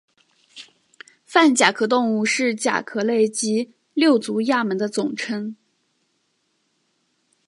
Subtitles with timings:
[1.25, 5.55] 泛甲壳动物是甲壳类及六足亚门的总称。